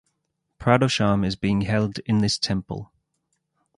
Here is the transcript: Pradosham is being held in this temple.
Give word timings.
Pradosham 0.59 1.23
is 1.23 1.35
being 1.35 1.61
held 1.61 1.99
in 2.07 2.21
this 2.21 2.39
temple. 2.39 2.91